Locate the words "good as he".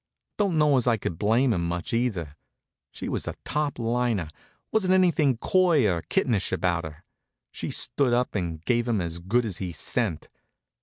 9.19-9.71